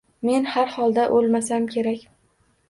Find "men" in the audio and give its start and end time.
0.27-0.45